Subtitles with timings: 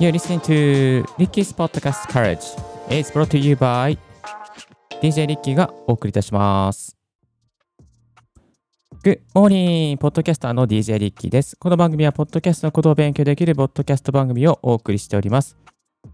[0.00, 2.38] You're listening to Ricky's Podcast Courage.
[2.88, 3.98] It's brought to you by
[5.02, 6.96] DJ リッキーがお送りいたします。
[9.02, 9.96] Good morning!
[9.96, 11.56] ポッドキャスターの DJ リッキーです。
[11.56, 15.56] この番組は、ポッドキャストのことを勉強できるポッドキャスト番組をお送りしております。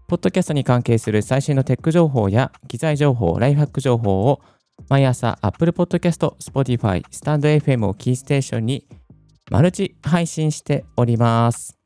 [0.07, 4.41] ポッドキャストに関係する最新のテック情報や機材情報、ライフハック情報を
[4.89, 8.87] 毎朝 Apple Podcast、Spotify、スタンド FM をキーステーションに
[9.51, 11.84] マルチ配信しております。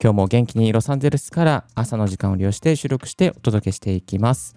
[0.00, 4.54] 今日も元気にロサンゼルスから朝の時間を利用して収録してお届けしていきます。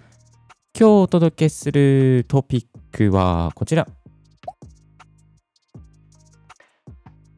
[0.80, 3.88] 今日お届けするトピックはこちら。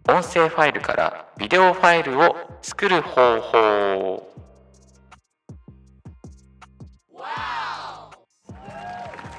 [0.09, 4.30] 音声ファイルからビデオファイルを作る方法。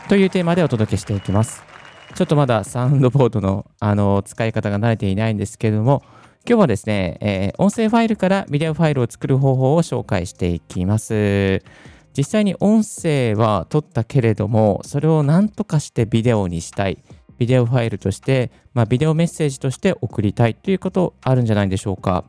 [0.08, 1.62] というテーマでお届けしていきます。
[2.14, 6.02] ちょっとまだサウンドボードのあの使い方が慣れていないんですけれども、
[6.46, 11.62] 今日はですね、えー音声ファイルからビデオファイルを作る方法を紹介していきます。
[12.14, 17.02] 実際に音声は撮ったけれども、それを何とかしてビデオにしたい。
[17.38, 22.24] ビデオファイルとして、まあ、ビデオメッセージとして送りたいということあるんじゃないでしょうか。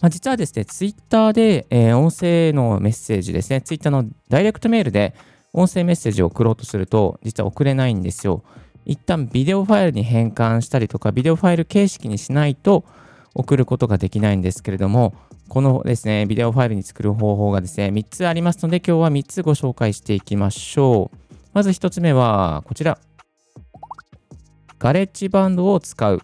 [0.00, 5.14] まあ、実はですね、ツイッターで、えー音声のメッセージですね、ツイッターのダイレクトメールで
[5.52, 8.42] 音声メッセージを送ろうとすると、実は送れないんですよ。
[8.84, 12.84] 一旦ビデオファイルに変換したりとか、ビデオファイル形式にしないと
[13.34, 15.14] 送ることができないんですけれども、
[15.48, 21.16] このですね、ビデオファイルに作る方法がですね、3つありますので、今日は3つご紹介していきましょう。
[21.52, 22.98] まず1つ目は、こちら。
[24.78, 26.20] ガレッジバンドを使う。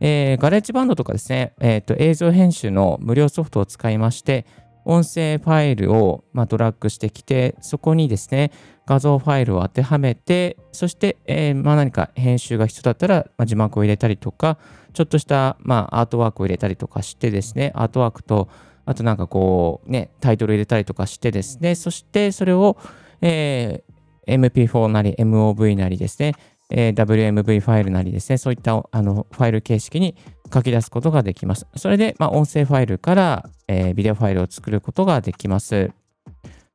[0.00, 4.46] えーガレッジバンドとかですね、えーと、映像編集の無料ソフトを使いまして、
[4.84, 8.50] 音声ファイルを、まあ、ドラッグしてきて、そこにですね、
[8.86, 14.58] 画像ファイルを当てはめて、そして、えーまあ、何か編集が必要だったら、まあ、字幕を入れたりとか、
[14.92, 18.48] ちょっとした、まあ、アートワークを入れたりとかしてですね、アートワークと、
[18.86, 22.76] あとなんかこう、ね、タイトル入れたりとかしてですね、そしてそれを、
[23.20, 23.94] えー
[24.26, 26.34] MP4 なり MOV なりですね、
[26.70, 30.16] えー WMV ファイルなりですね、そういったあのファイル形式に
[30.54, 31.66] 書き出すことができます。
[31.74, 35.90] それで、まあ、音声ファイルから、えービデオファイルを作ることができます。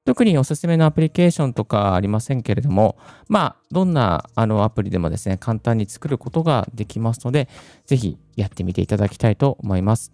[0.05, 2.97] 特におすすめのアプリケーションとかありませんけれども、
[3.27, 7.47] まあ、どんなあのアプリでもですね、簡単に作ることができますので、
[7.85, 10.11] ぜひやってみていただきたいと思います。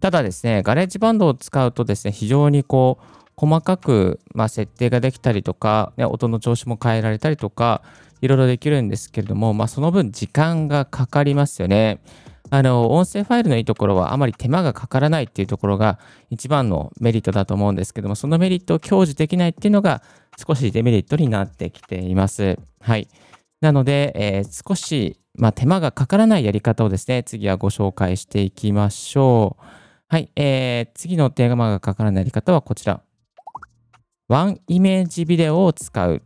[0.00, 3.04] ただですね、 GarageBandを使うとですね、非常にこう、
[3.36, 7.82] 細かく、まあ、設定ができたりとか、ね、音の調子も変えられたりとか、
[8.20, 12.00] いろいろできるんですけれども、まあ、その分時間がかかりますよね。
[12.50, 15.98] あの、音声ファイルのいいところはあまり手間がかからないっていうところが
[16.30, 20.02] 一番のメリットだと思うんですけども、そのメリットを享受できないっていうのが
[20.46, 22.58] 少しデメリットになってきています。
[22.80, 23.08] はい。
[23.60, 29.64] なので、えー少し、まあ、手間がかからないやり方をですね、次はご紹介していきましょう。
[30.08, 30.30] はい。
[30.36, 33.00] えー次の手間がかからないやり方はこちら。
[34.28, 36.22] ワンイメージビデオを使う。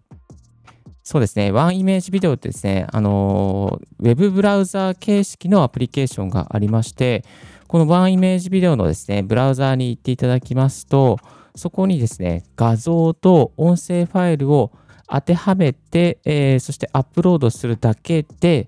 [1.11, 1.53] そうですね。
[1.53, 7.25] ワンイメージビデオってですね、あのーウェブブラウザー形式のアプリケーションがありまして、
[7.67, 11.17] このワンイメージビデオのですね、ブラウザーに行っていただきますと、
[11.57, 14.71] そこにですね、画像と音声ファイルを
[15.09, 18.67] 当てはめて、えーそしてアップロードするだけで、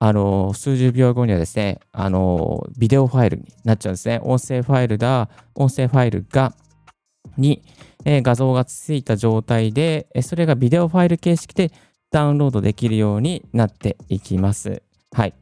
[0.00, 4.18] あの数十秒後にはですね、あのビデオファイルになっちゃうんですね。
[4.24, 6.52] 音声ファイルだ、音声ファイルが、
[7.36, 7.62] に、
[8.10, 11.70] え画像がついた状態で、えそれがビデオファイル形式で
[12.10, 14.82] ダウンロードできるようになっていきます。
[15.12, 15.34] はい。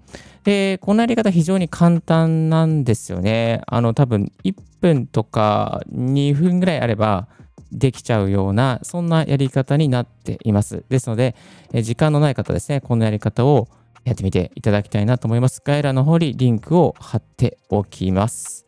[0.43, 3.63] で、このやり方非常に簡単なんですよね。
[3.69, 7.29] あの、多分1分とか2分ぐらいあれば
[7.71, 10.85] できちゃうような、そんなやり方になっています。
[10.89, 11.37] ですので、
[11.73, 13.69] え時間のない方ですね、このやり方を
[14.05, 15.63] やってみていただきたいなと思います。
[15.65, 18.67] 概要欄の方にリンクを貼っておきます。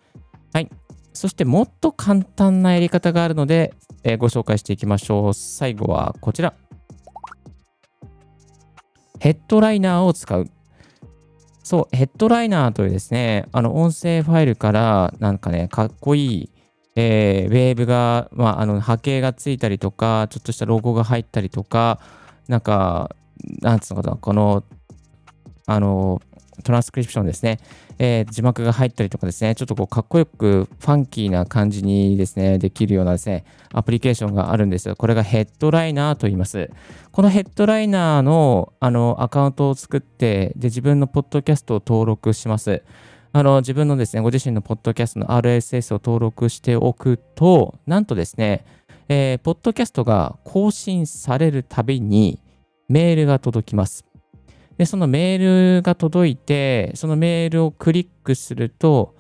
[0.53, 0.71] はい。
[1.19, 3.75] そしてもっと簡単なやり方があるので、
[4.05, 5.35] えーご紹介していきましょう。
[5.35, 6.55] 最後はこちら。
[9.19, 10.49] ヘッドライナーを使う。
[11.65, 16.51] そう、ヘッドライナーというですね、あの音声ファイルからなんかね、かっこいい、
[16.95, 21.99] えーウェーブが、まあ、あの波形がついたりとか、ちょっとしたロゴが入ったりとか、
[22.47, 23.17] なんか、
[23.61, 24.63] なんつうのかな、この、
[25.67, 26.23] あの、
[26.63, 27.59] トランスクリプションですね、
[27.99, 34.97] えー字幕が入ったりとかですね、ちょっとこうかっこよくファンキーな感じにですね、できるようなですね、アプリケーションがあるんですよ。
[34.97, 36.71] これがヘッドライナーと言います。
[37.11, 42.83] このヘッドライナーのあのアカウントを作って、で、自分のポッドキャストを登録します。
[43.33, 48.65] あの自分のですね、ご自身のポッドキャストの RSS を登録しておくと、なんとですね、
[49.09, 52.41] えーポッドキャストが更新されるたびに
[52.89, 54.08] メールが届きます。
[54.79, 59.15] で、そのメールが届いて、そのメールをクリックすると、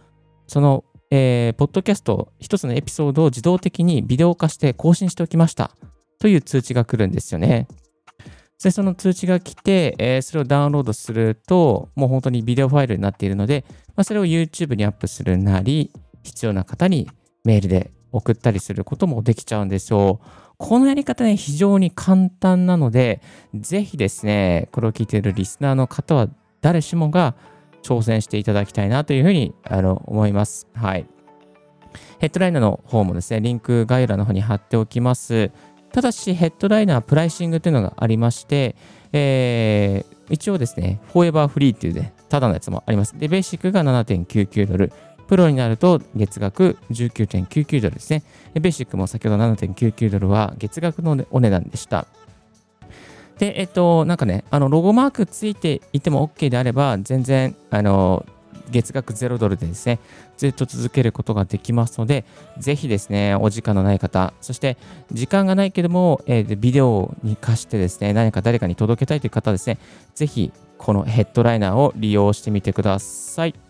[0.46, 5.70] そのえー、ポッドキャスト一つのエピソードを自動的にビデオ化して更新しておきました
[6.18, 7.66] という通知が来るんですよね。
[8.62, 13.64] で、その通知が来て、えー、それをダウンロードすると、もう本当にビデオファイルになっているので、
[13.94, 15.92] まあ、それを YouTube にアップするなり、
[16.24, 17.08] 必要な方に
[17.44, 20.20] メールで送ったりすることもできちゃうんですよ。
[20.58, 23.22] このやり方ね、非常に簡単なので、
[23.54, 26.28] ぜひですね、これを聞いているリスナーの方は
[26.60, 27.36] 誰しもが
[27.82, 30.66] 挑戦していただきたいなというふうにあの思います。
[30.74, 31.06] はい。
[32.18, 35.52] Headlinerの方もですね、リンク概要欄の方に貼っておきます。
[35.92, 38.74] ただし、 Headliner pricing というのがありまして、
[39.12, 43.16] えー、一応ですね、フォーエバーフリーっていうね、ただのやつもあります。
[43.16, 44.92] で、ベーシックが7.99ドル、
[45.28, 48.22] プロになると月額19.99ドルですね。
[48.54, 52.06] ベーシックも先ほど7.99ドルは月額のお値段でした。
[53.38, 58.26] で、えっと、なんかね、あの、ロゴマークついていても OK であれば、全然、あの、
[58.70, 60.00] 月額0ドルでですね、
[60.36, 62.24] ずっと続けることができますので、
[62.58, 64.76] ぜひですね、お時間のない方、そして
[65.12, 69.78] 時間がないけども、えー、ビデオに貸してですね、何か誰かに届けたいという方ですね、
[70.14, 73.67] ぜひこのヘッドライナーを利用してみてください。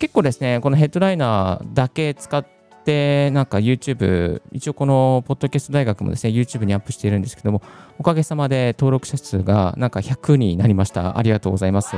[0.00, 2.44] 結構ですね、このヘッドライナーだけ使っ
[2.86, 7.60] て、なんか YouTube、一応このポッドキャスト大学もですね、YouTube にアップしているんですけども、
[7.98, 11.18] おかげさまで登録者数がなんか100になりました。
[11.18, 11.96] ありがとうございます。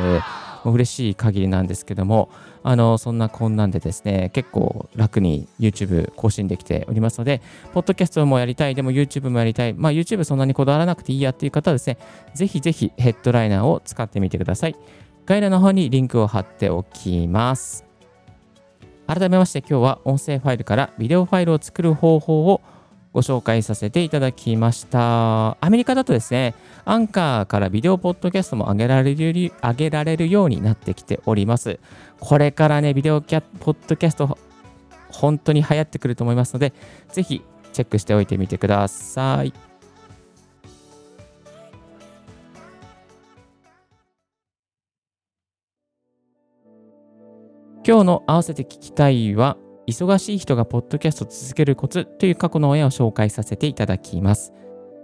[0.64, 2.28] 嬉しい限りなんですけども、
[2.64, 7.40] あの、そんなこんなでですね、結構楽に YouTube 更新できておりますので、
[7.72, 11.98] ポッドキャストもやりたい、でも YouTube もやりたい、まあ YouTube そんなにこだわらなくていいやっていう方はですね、
[12.34, 14.74] ぜひぜひヘッドライナーを使ってみてください。
[15.26, 17.91] 概要欄の方にリンクを貼っておきます。
[19.06, 22.60] 改めまして今日は音声ファイルからビデオファイルを作る方法を
[23.12, 25.58] ご紹介させていただきました。
[25.60, 26.54] アメリカだとですね、
[26.84, 31.78] アンカーからビデオポッドキャストも上げられる上げられるようになってきております。
[32.20, 34.38] これからね、ビデオキャポッドキャスト、
[35.10, 36.72] 本当に流行ってくると思いますので、
[37.10, 37.42] ぜひ
[37.74, 39.52] チェックしておいてみてください。
[47.84, 49.56] 今日の合わせて聞きたいは、
[49.88, 54.52] 忙しい人がポッドキャスト続けるコツという過去の親を紹介させていただきます。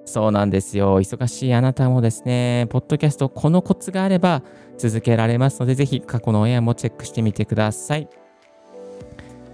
[0.04, 1.00] そうなんですよ。
[1.00, 4.44] 忙しいあなたもですね、ポッドキャスト、このコツがあれば
[4.76, 8.08] 続けられますので、ぜひ過去の親もチェックしてみてください。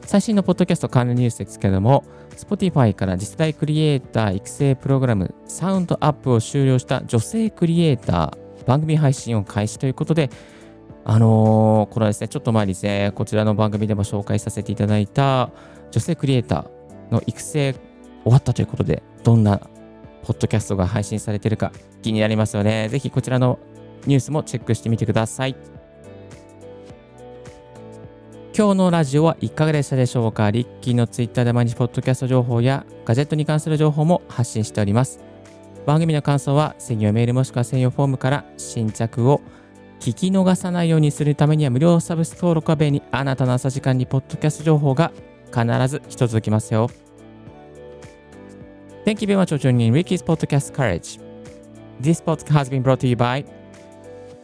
[0.05, 2.05] 最新のポッドキャスト関連ニュースですけども、
[2.37, 10.29] Spotify から次世代クリエイター育成プログラム、サウンドアップを終了した女性クリエイター、番組配信を開始ということで、
[11.05, 15.51] あのー、これはですね、ちょっと前にですね、こちらの番組でも紹介させていただいた
[15.91, 17.75] 女性クリエイターの育成
[18.23, 19.59] 終わったということで、どんな
[20.25, 21.73] ポッドキャストが配信されているか
[22.03, 22.89] 気になりますよね。
[22.89, 23.59] ぜひこちらの
[24.07, 25.57] ニュースもチェックしてみてください。
[28.57, 35.21] 今日のラジオはいかがでしたでしょうかリッキーのツイッターで毎日ポッドキャスト情報やガジェットに関する情報も発信しております。
[35.85, 39.43] 番組の感想は専用メールもしくは専用フォームから新着を
[40.01, 43.03] 聞き逃さないようにするためには無料サブス登録は便利。
[43.11, 45.13] あなたの朝時間にポッドキャスト情報が
[45.47, 46.91] 必ず一つ続きますよ。
[49.05, 51.21] Thank you very much for joining Ricky's Podcast Courage.
[52.01, 53.45] This podcast has been brought to you by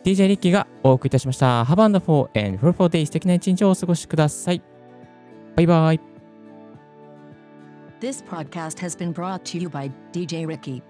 [0.05, 1.64] DJ リッキーがお送りいたしました。
[1.64, 4.62] Have a wonderful and fruitful day 素敵な一日をお過ごしください。
[5.57, 6.00] バイバイ。
[8.00, 10.83] This podcast has been brought to you by DJ Ricky.